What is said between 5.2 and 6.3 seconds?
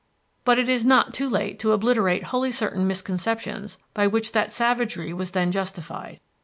then justified.